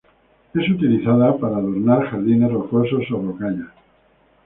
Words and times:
Es 0.55 0.67
utilizada 0.71 1.37
para 1.37 1.57
adornar 1.57 2.09
jardines 2.09 2.51
rocosos 2.51 3.03
o 3.11 3.21
rocallas. 3.21 3.69